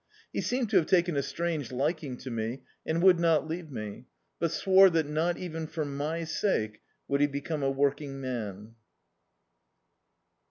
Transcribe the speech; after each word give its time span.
He 0.33 0.41
seemed 0.41 0.71
to 0.71 0.77
have 0.77 0.87
taken 0.87 1.15
a 1.15 1.21
strange 1.21 1.71
liking 1.71 2.17
to 2.17 2.31
me, 2.31 2.63
and 2.87 3.03
would 3.03 3.19
not 3.19 3.47
leave 3.47 3.69
me, 3.69 4.05
but 4.39 4.49
swore 4.49 4.89
that 4.89 5.05
not 5.07 5.37
even 5.37 5.67
for 5.67 5.85
my 5.85 6.23
sake 6.23 6.81
would 7.07 7.21
he 7.21 7.27
become 7.27 7.61
a 7.61 7.69
working 7.69 8.19
man. 8.19 8.73